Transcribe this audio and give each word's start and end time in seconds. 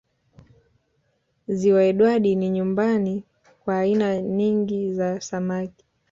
Ziwa 1.47 1.83
Edward 1.83 2.25
ni 2.35 2.49
nyumbani 2.49 3.23
kwa 3.63 3.79
aina 3.79 4.21
ningi 4.21 4.93
za 4.93 5.21
samaki 5.21 5.85